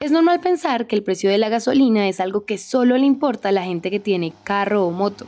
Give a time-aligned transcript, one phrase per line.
[0.00, 3.48] Es normal pensar que el precio de la gasolina es algo que solo le importa
[3.48, 5.26] a la gente que tiene carro o moto.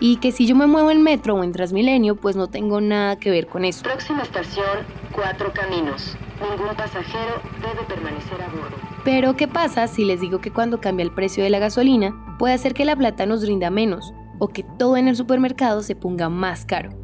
[0.00, 3.16] Y que si yo me muevo en metro o en Transmilenio, pues no tengo nada
[3.16, 3.82] que ver con eso.
[3.82, 4.64] Próxima estación,
[5.12, 6.16] Cuatro Caminos.
[6.40, 8.76] Ningún pasajero debe permanecer a bordo.
[9.04, 12.54] Pero, ¿qué pasa si les digo que cuando cambia el precio de la gasolina, puede
[12.54, 16.30] hacer que la plata nos rinda menos o que todo en el supermercado se ponga
[16.30, 17.03] más caro?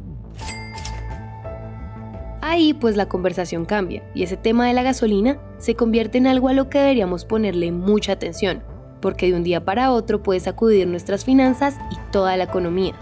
[2.51, 6.49] Ahí pues la conversación cambia y ese tema de la gasolina se convierte en algo
[6.49, 8.61] a lo que deberíamos ponerle mucha atención,
[8.99, 12.93] porque de un día para otro puede sacudir nuestras finanzas y toda la economía.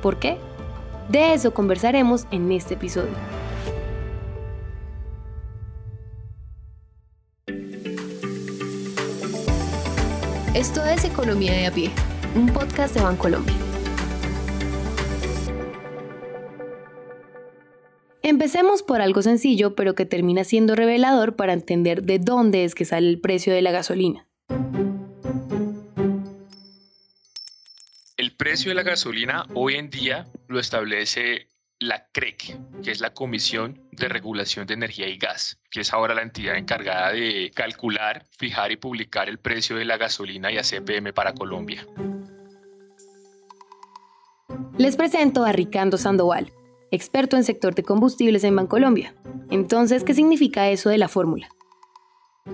[0.00, 0.38] ¿Por qué?
[1.08, 3.10] De eso conversaremos en este episodio.
[10.54, 11.90] Esto es Economía de a pie,
[12.36, 13.73] un podcast de Bancolombia.
[18.26, 22.86] Empecemos por algo sencillo, pero que termina siendo revelador para entender de dónde es que
[22.86, 24.26] sale el precio de la gasolina.
[28.16, 31.48] El precio de la gasolina hoy en día lo establece
[31.78, 36.14] la CREC, que es la Comisión de Regulación de Energía y Gas, que es ahora
[36.14, 41.12] la entidad encargada de calcular, fijar y publicar el precio de la gasolina y ACPM
[41.12, 41.86] para Colombia.
[44.78, 46.50] Les presento a Ricardo Sandoval,
[46.90, 49.14] experto en sector de combustibles en Bancolombia.
[49.50, 51.48] Entonces, ¿qué significa eso de la fórmula?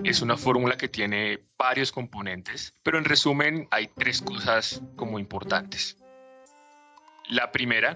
[0.03, 5.97] Es una fórmula que tiene varios componentes, pero en resumen hay tres cosas como importantes.
[7.29, 7.95] La primera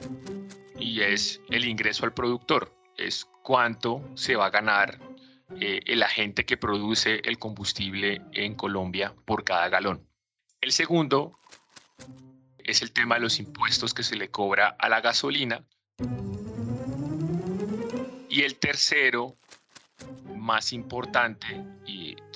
[0.78, 5.00] y es el ingreso al productor, es cuánto se va a ganar
[5.60, 10.08] eh, el agente que produce el combustible en Colombia por cada galón.
[10.62, 11.40] El segundo
[12.58, 15.64] es el tema de los impuestos que se le cobra a la gasolina.
[18.30, 19.36] Y el tercero,
[20.36, 21.64] más importante,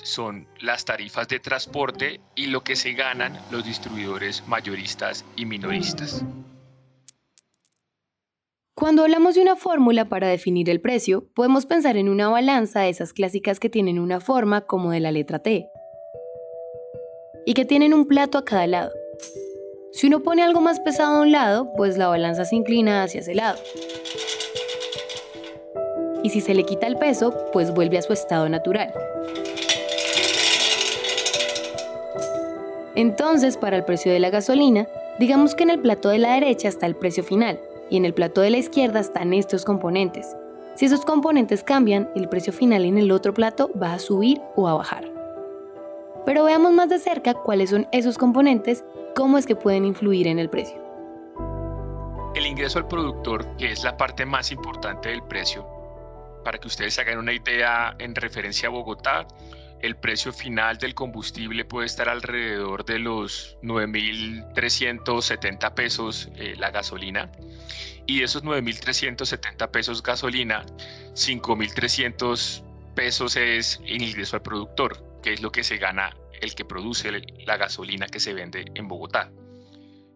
[0.02, 6.24] son las tarifas de transporte y lo que se ganan los distribuidores mayoristas y minoristas.
[8.74, 12.88] Cuando hablamos de una fórmula para definir el precio, podemos pensar en una balanza de
[12.88, 15.68] esas clásicas que tienen una forma como de la letra T
[17.44, 18.90] y que tienen un plato a cada lado.
[19.92, 23.20] Si uno pone algo más pesado a un lado, pues la balanza se inclina hacia
[23.20, 23.58] ese lado.
[26.22, 28.92] Y si se le quita el peso, pues vuelve a su estado natural.
[32.94, 34.86] Entonces, para el precio de la gasolina,
[35.18, 38.14] digamos que en el plato de la derecha está el precio final, y en el
[38.14, 40.36] plato de la izquierda están estos componentes.
[40.76, 44.68] Si esos componentes cambian, el precio final en el otro plato va a subir o
[44.68, 45.10] a bajar.
[46.26, 48.84] Pero veamos más de cerca cuáles son esos componentes,
[49.14, 50.78] cómo es que pueden influir en el precio.
[52.34, 55.66] El ingreso al productor, que es la parte más importante del precio,
[56.44, 59.26] para que ustedes hagan una idea en referencia a Bogotá,
[59.80, 67.30] el precio final del combustible puede estar alrededor de los 9.370 pesos eh, la gasolina.
[68.06, 70.66] Y de esos 9.370 pesos gasolina,
[71.14, 72.62] 5.300
[72.94, 77.10] pesos es el ingreso al productor, que es lo que se gana el que produce
[77.46, 79.30] la gasolina que se vende en Bogotá.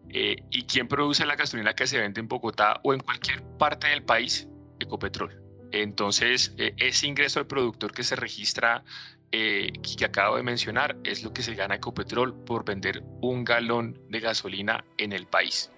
[0.09, 3.87] Eh, ¿Y quién produce la gasolina que se vende en Bogotá o en cualquier parte
[3.87, 4.47] del país?
[4.79, 5.41] Ecopetrol.
[5.71, 8.83] Entonces, eh, ese ingreso al productor que se registra
[9.31, 13.99] eh, que acabo de mencionar es lo que se gana Ecopetrol por vender un galón
[14.09, 15.71] de gasolina en el país.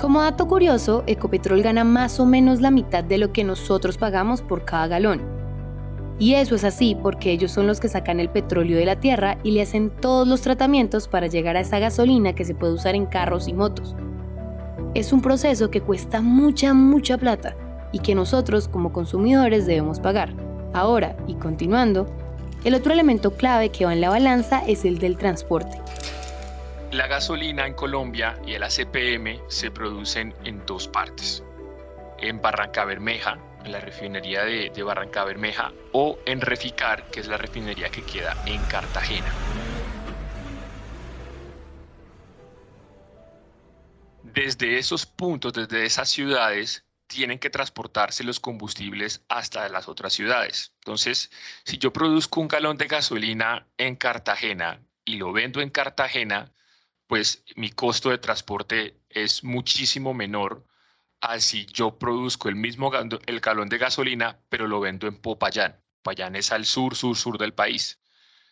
[0.00, 4.42] Como dato curioso, Ecopetrol gana más o menos la mitad de lo que nosotros pagamos
[4.42, 5.33] por cada galón.
[6.18, 9.36] Y eso es así porque ellos son los que sacan el petróleo de la tierra
[9.42, 12.94] y le hacen todos los tratamientos para llegar a esa gasolina que se puede usar
[12.94, 13.96] en carros y motos.
[14.94, 17.56] Es un proceso que cuesta mucha, mucha plata
[17.90, 20.32] y que nosotros como consumidores debemos pagar.
[20.72, 22.06] Ahora, y continuando,
[22.64, 25.80] el otro elemento clave que va en la balanza es el del transporte.
[26.92, 31.42] La gasolina en Colombia y el ACPM se producen en dos partes.
[32.18, 37.36] En Barranca Bermeja, la refinería de, de, Barranca Bermeja, o en Reficar, que es la
[37.38, 39.40] refinería que queda en Cartagena.
[44.22, 50.72] Desde esos puntos, desde esas ciudades, tienen que transportarse los combustibles hasta las otras ciudades.
[50.80, 51.30] Entonces,
[51.64, 56.52] si yo produzco un galón de gasolina en Cartagena y lo vendo en Cartagena,
[57.06, 60.66] pues mi costo de transporte es muchísimo menor
[61.24, 62.92] a si yo produzco el mismo
[63.26, 65.80] el galón de gasolina, pero lo vendo en Popayán.
[66.02, 67.98] Popayán es al sur, sur, sur del país.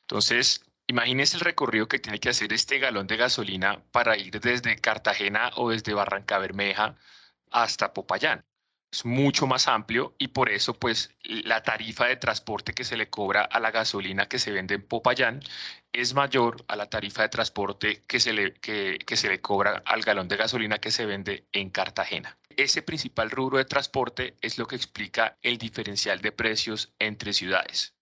[0.00, 4.78] Entonces, imagínense el recorrido que tiene que hacer este galón de gasolina para ir desde
[4.78, 6.96] Cartagena o desde Barranca Bermeja
[7.50, 8.44] hasta Popayán.
[8.90, 13.08] es mucho más amplio y por eso pues la tarifa de transporte que se le
[13.10, 15.40] cobra a la gasolina que se vende en Popayán
[15.92, 20.02] es mayor a la tarifa de transporte que se le, que, se le cobra al
[20.02, 22.38] galón de gasolina que se vende en Cartagena.
[22.56, 27.94] Ese principal rubro de transporte es lo que explica el diferencial de precios entre ciudades.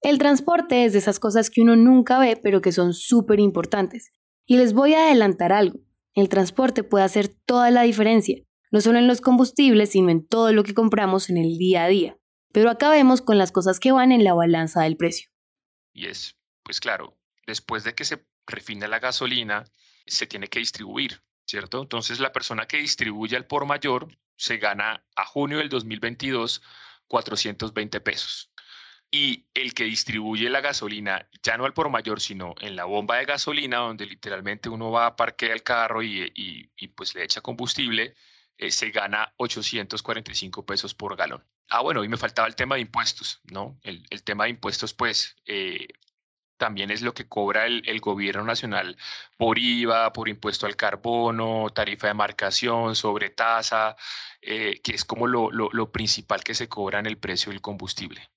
[0.00, 4.12] El transporte es de esas cosas que uno nunca ve pero que son súper importantes.
[4.46, 5.80] Y les voy a adelantar algo.
[6.14, 10.52] El transporte puede hacer toda la diferencia no solo en los combustibles, sino en todo
[10.52, 12.18] lo que compramos en el día a día.
[12.52, 15.30] Pero acabemos con las cosas que van en la balanza del precio.
[15.92, 19.64] Y es, pues claro, después de que se refina la gasolina,
[20.06, 21.82] se tiene que distribuir, ¿cierto?
[21.82, 26.62] Entonces la persona que distribuye al por mayor se gana a junio del 2022
[27.08, 28.52] 420 pesos.
[29.10, 33.16] Y el que distribuye la gasolina, ya no al por mayor, sino en la bomba
[33.16, 37.40] de gasolina, donde literalmente uno va a parquear el carro y, y pues le echa
[37.40, 38.14] combustible,
[38.58, 41.44] eh, se gana 845 pesos por galón.
[41.68, 43.78] Ah, bueno, y me faltaba el tema de impuestos, ¿no?
[43.82, 45.86] El, tema de impuestos, pues, eh,
[46.58, 48.96] también es lo que cobra el, gobierno nacional
[49.36, 53.96] por IVA, por impuesto al carbono, tarifa de marcación, sobre tasa,
[54.42, 58.30] eh, que es como lo, lo, principal que se cobra en el precio del combustible.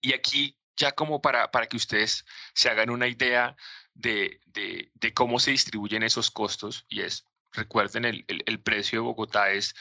[0.00, 2.24] Y aquí, ya como para, para que ustedes
[2.54, 3.56] se hagan una idea
[3.94, 9.04] de, de, de cómo se distribuyen esos costos, y es Recuerden, el, el, precio de
[9.04, 9.74] Bogotá es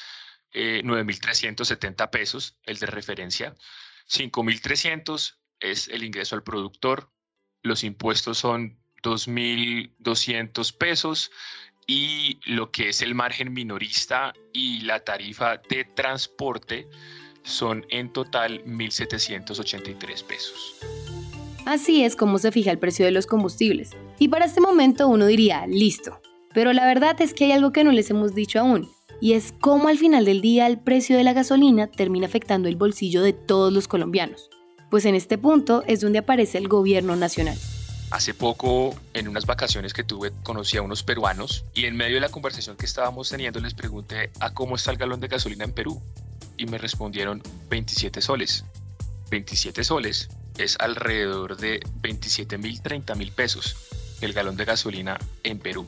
[0.52, 3.56] eh, 9.370 pesos, el de referencia.
[4.10, 7.12] 5.300 es el ingreso al productor.
[7.64, 11.32] Los impuestos son 2.200 pesos
[11.88, 16.88] y lo que es el margen minorista y la tarifa de transporte
[17.44, 20.76] son en total 1.783 pesos.
[21.66, 23.92] Así es como se fija el precio de los combustibles.
[24.20, 26.20] Y para este momento uno diría, listo,
[26.54, 29.54] pero la verdad es que hay algo que no les hemos dicho aún, y es
[29.60, 33.34] cómo al final del día el precio de la gasolina termina afectando el bolsillo de
[33.34, 34.50] todos los colombianos.
[34.92, 37.58] Pues en este punto es donde aparece el gobierno nacional.
[38.10, 42.20] Hace poco, en unas vacaciones que tuve, conocí a unos peruanos y en medio de
[42.20, 45.72] la conversación que estábamos teniendo les pregunté a cómo está el galón de gasolina en
[45.72, 46.02] Perú
[46.58, 48.66] y me respondieron 27 soles.
[49.30, 50.28] 27 soles
[50.58, 53.78] es alrededor de 27 mil, 30 mil pesos
[54.20, 55.88] el galón de gasolina en Perú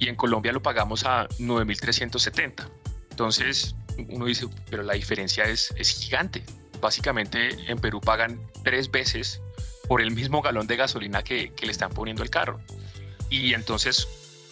[0.00, 2.68] y en Colombia lo pagamos a 9.370.
[3.10, 3.76] Entonces
[4.08, 6.42] uno dice, pero la diferencia es, es gigante.
[6.82, 9.40] Básicamente en Perú pagan tres veces
[9.86, 12.60] por el mismo galón de gasolina que, le están poniendo al carro.
[13.30, 14.08] Y entonces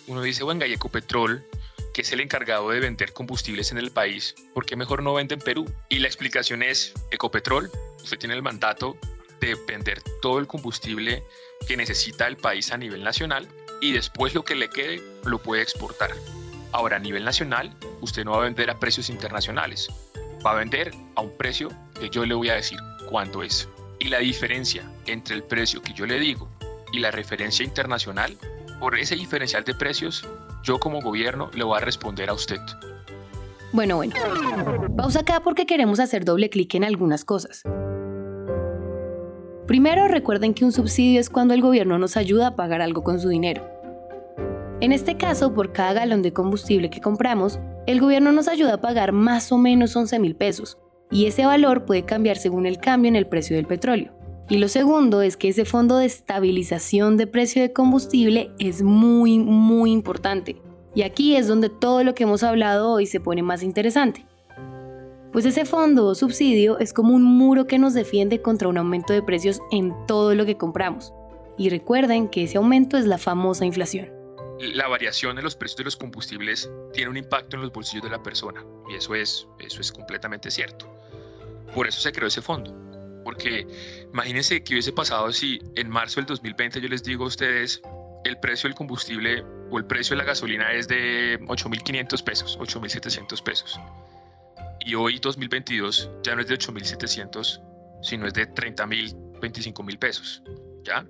[0.06, 1.44] uno dice, bueno, y Ecopetrol,
[1.92, 5.34] que es el encargado de vender combustibles en el país, ¿por qué mejor no vende
[5.34, 5.68] en Perú?
[5.88, 8.96] Y la explicación es, Ecopetrol, usted tiene el mandato
[9.40, 11.24] de vender todo el combustible
[11.66, 13.48] que necesita el país a nivel nacional
[13.80, 16.12] y después lo que le quede lo puede exportar.
[16.70, 19.88] Ahora, a nivel nacional, usted no va a vender a precios internacionales,
[20.44, 22.78] va a vender a un precio que yo le voy a decir
[23.08, 23.68] cuánto es.
[23.98, 26.48] Y la diferencia entre el precio que yo le digo
[26.92, 28.36] y la referencia internacional,
[28.78, 30.26] por ese diferencial de precios,
[30.62, 32.60] yo como gobierno le voy a responder a usted.
[33.72, 34.14] Bueno, bueno.
[34.96, 37.62] Pausa acá porque queremos hacer doble clic en algunas cosas.
[39.66, 43.20] Primero, recuerden que un subsidio es cuando el gobierno nos ayuda a pagar algo con
[43.20, 43.79] su dinero.
[44.80, 48.80] En este caso, por cada galón de combustible que compramos, el gobierno nos ayuda a
[48.80, 50.78] pagar más o menos 11 mil pesos,
[51.10, 54.12] y ese valor puede cambiar según el cambio en el precio del petróleo.
[54.48, 59.38] Y lo segundo es que ese fondo de estabilización de precio de combustible es muy,
[59.38, 60.56] muy importante.
[60.94, 64.24] Y aquí es donde todo lo que hemos hablado hoy se pone más interesante.
[65.30, 69.12] Pues ese fondo o subsidio es como un muro que nos defiende contra un aumento
[69.12, 71.12] de precios en todo lo que compramos.
[71.58, 74.19] Y recuerden que ese aumento es la famosa inflación.
[74.60, 78.10] La variación en los precios de los combustibles tiene un impacto en los bolsillos de
[78.10, 80.86] la persona y eso es, eso es completamente cierto.
[81.74, 82.76] Por eso se creó ese fondo.
[83.24, 83.66] Porque
[84.12, 87.80] imagínense que hubiese pasado si en marzo del 2020 yo les digo a ustedes
[88.24, 93.42] el precio del combustible o el precio de la gasolina es de 8.500 pesos, 8.700
[93.42, 93.80] pesos
[94.80, 97.60] y hoy 2022 ya no es de 8.700,
[98.02, 100.42] sino es de 30.000, 25.000 pesos.
[100.82, 101.06] ¿ya?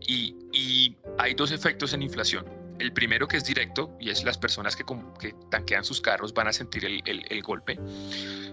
[0.00, 2.44] Y, y, hay dos efectos en inflación.
[2.84, 4.84] El primero que es directo y es las personas que,
[5.18, 7.78] que tanquean sus carros van a sentir el, golpe.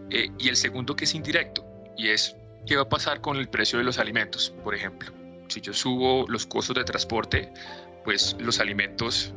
[0.09, 1.65] Eh, y el segundo que es indirecto
[1.97, 5.11] y es qué va a pasar con el precio de los alimentos, por ejemplo.
[5.50, 7.51] Si yo subo los costos de transporte,
[8.05, 9.33] pues los alimentos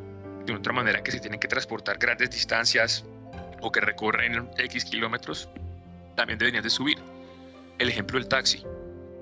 [0.46, 3.04] de otra manera que se tienen que transportar grandes distancias,
[3.64, 5.48] o que recorren X kilómetros,
[6.14, 6.98] también deberían de subir.
[7.80, 8.62] El ejemplo del taxi.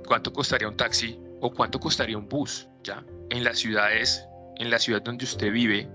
[0.07, 2.69] ¿Cuánto costaría un taxi o cuánto costaría un bus?
[2.85, 3.03] ¿Ya?
[3.31, 4.27] En las ciudades,
[4.57, 5.89] en la ciudad donde usted vive,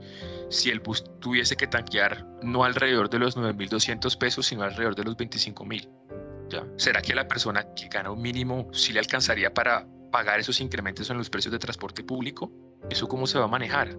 [0.49, 5.03] si el bus tuviese que tanquear no alrededor de los 9.200 pesos, sino alrededor de
[5.03, 5.89] los 25.000?
[6.49, 6.65] ¿Ya?
[6.77, 11.09] ¿Será que la persona que gana un mínimo sí le alcanzaría para pagar esos incrementos
[11.09, 12.51] en los precios de transporte público?
[12.89, 13.97] ¿Eso cómo se va a manejar?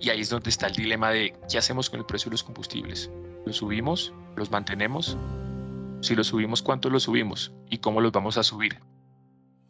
[0.00, 2.44] Y ahí es donde está el dilema de qué hacemos con el precio de los
[2.44, 3.10] combustibles.
[3.44, 4.12] ¿Los subimos?
[4.36, 5.16] ¿Los mantenemos?
[6.00, 7.52] Si los subimos, ¿cuánto los subimos?
[7.68, 8.78] ¿Y cómo los vamos a subir?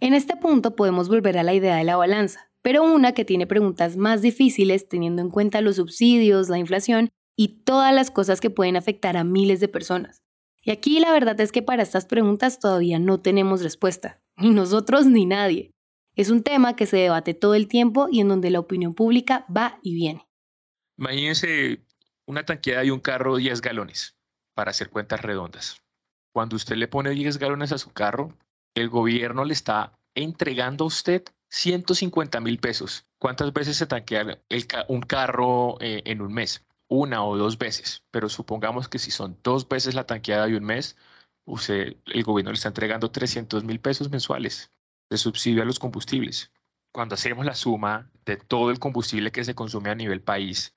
[0.01, 3.47] En este punto podemos volver a la idea de la balanza, pero una que tiene
[3.47, 8.51] preguntas más difíciles teniendo en cuenta los subsidios, la inflación y todas las cosas que
[8.51, 10.23] pueden afectar a miles de personas.
[10.63, 15.07] Y aquí la verdad es que para estas preguntas todavía no tenemos respuesta, ni nosotros
[15.07, 15.71] ni nadie.
[16.15, 19.47] Es un tema que se debate todo el tiempo y en donde la opinión pública
[19.55, 20.27] va y viene.
[20.99, 21.85] Imagínense
[22.27, 24.17] una tanqueada de un carro 10 galones,
[24.55, 25.81] para hacer cuentas redondas.
[26.35, 28.37] Cuando usted le pone 10 galones a su carro,
[28.75, 33.07] el gobierno le está entregando a usted 150 mil pesos.
[33.19, 34.41] ¿Cuántas veces se tanquea
[34.89, 36.65] un carro eh, en un mes?
[36.89, 40.65] Una o dos veces, pero supongamos que si son dos veces la tanqueada de un
[40.65, 40.97] mes,
[41.45, 44.71] usted, el gobierno le está entregando 300 mil pesos mensuales
[45.11, 46.51] de subsidio a los combustibles.
[46.93, 50.75] Cuando hacemos la suma de todo el combustible que se consume a nivel país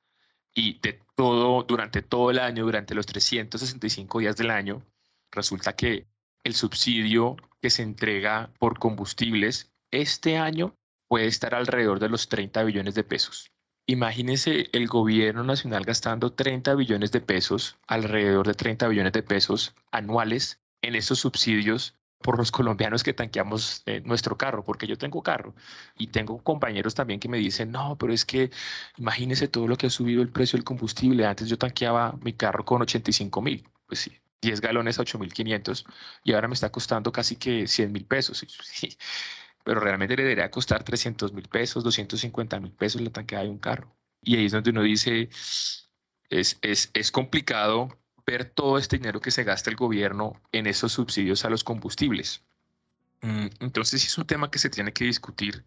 [0.53, 4.85] y de todo durante todo el año, durante los 365 días del año,
[5.31, 6.07] resulta que
[6.43, 10.75] el subsidio que se entrega por combustibles este año
[11.07, 13.51] puede estar alrededor de los 30 billones de pesos.
[13.85, 19.75] Imagínense el gobierno nacional gastando 30 billones de pesos, alrededor de 30 billones de pesos
[19.91, 25.23] anuales en esos subsidios por los colombianos que tanqueamos eh, nuestro carro, porque yo tengo
[25.23, 25.55] carro
[25.97, 28.51] y tengo compañeros también que me dicen, no, pero es que
[28.97, 31.25] imagínese todo lo que ha subido el precio del combustible.
[31.25, 35.85] Antes yo tanqueaba mi carro con 85 mil, pues sí, 10 galones a 8.500
[36.23, 38.45] y ahora me está costando casi que 100 mil pesos.
[39.63, 43.59] Pero realmente le debería costar 300 mil pesos, 250 mil pesos la tanqueada de un
[43.59, 43.95] carro.
[44.21, 45.29] Y ahí es donde uno dice,
[46.29, 47.89] es, es, es complicado
[48.25, 52.43] ver todo este dinero que se gasta el gobierno en esos subsidios a los combustibles.
[53.21, 55.63] Mm, entonces es un tema que se tiene que discutir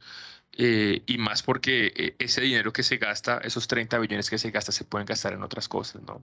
[0.57, 4.51] eh, y más porque eh, ese dinero que se gasta, esos 30 billones que se
[4.51, 6.03] gasta, se pueden gastar en otras cosas.
[6.03, 6.23] ¿no?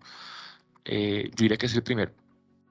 [0.86, 2.14] Eh, yo diría que es el primer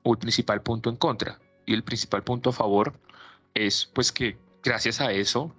[0.02, 2.99] o el principal punto en contra y el principal punto a favor
[3.54, 5.54] es pues que gracias a eso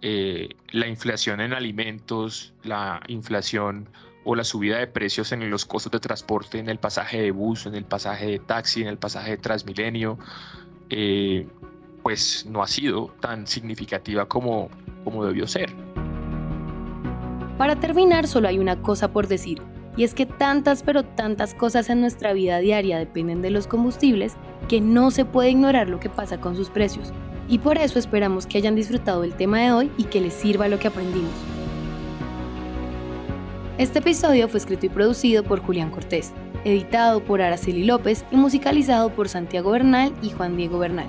[0.00, 3.88] la inflación en alimentos, la inflación
[4.24, 7.66] o la subida de precios en los costos de transporte, en el pasaje de bus,
[7.66, 10.18] en el pasaje de taxi, en el pasaje de Transmilenio,
[10.90, 11.46] eh,
[12.02, 14.68] pues no ha sido tan significativa como,
[15.04, 15.72] como debió ser.
[17.56, 19.62] Para terminar, solo hay una cosa por decir,
[19.96, 24.36] y es que tantas pero tantas cosas en nuestra vida diaria dependen de los combustibles
[24.68, 27.12] que no se puede ignorar lo que pasa con sus precios.
[27.48, 30.68] Y por eso esperamos que hayan disfrutado el tema de hoy y que les sirva
[30.68, 31.30] lo que aprendimos.
[33.78, 36.32] Este episodio fue escrito y producido por Julián Cortés,
[36.64, 41.06] editado por Araceli López y musicalizado por Santiago Bernal y Juan Diego Bernal,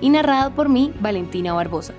[0.00, 1.94] y narrado por mí, Valentina Barbosa.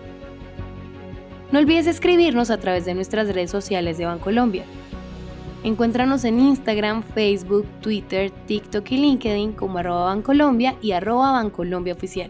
[1.52, 4.66] No olvides escribirnos a través de nuestras redes sociales de Bancolombia.
[5.64, 12.30] Encuéntranos en Instagram, Facebook, Twitter, TikTok y LinkedIn como arroba Bancolombia y arroba Bancolombia Oficial.